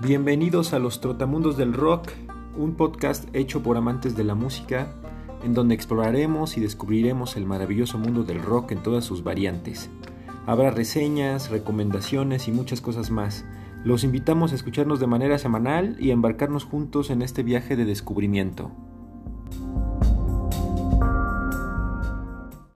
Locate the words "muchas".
12.52-12.80